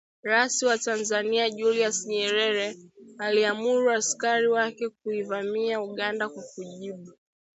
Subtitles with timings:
[0.23, 2.77] Rais wa Tanzania Julius Nyerere
[3.19, 7.13] aliamuru askari wake kuivamia Uganda kwa kujibu